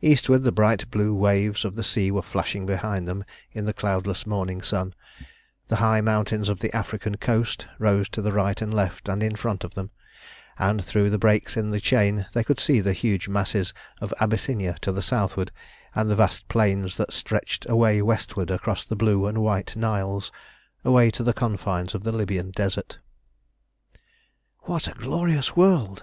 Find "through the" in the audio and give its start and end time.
10.82-11.18